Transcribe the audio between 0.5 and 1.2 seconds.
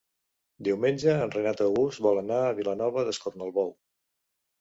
Diumenge